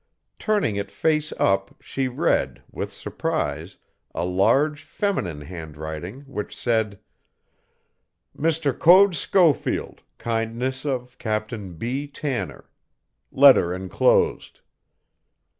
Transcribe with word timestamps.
Turning 0.39 0.77
it 0.77 0.89
face 0.89 1.31
up, 1.37 1.75
she 1.79 2.07
read, 2.07 2.63
with 2.71 2.91
surprise, 2.91 3.77
a 4.15 4.25
large 4.25 4.81
feminine 4.81 5.41
handwriting 5.41 6.21
which 6.21 6.57
said: 6.57 6.97
Mr. 8.35 8.73
Code 8.75 9.13
Schofield, 9.13 10.01
kindness 10.17 10.85
of 10.87 11.19
Captain 11.19 11.75
B. 11.75 12.07
Tanner 12.07 12.67
Letter 13.31 13.75
enclosed. 13.75 14.61